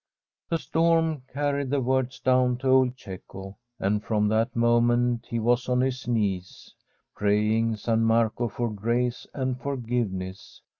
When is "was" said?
5.37-5.69